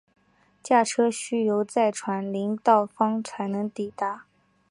[0.63, 4.25] 驾车需由再转林道方能抵达。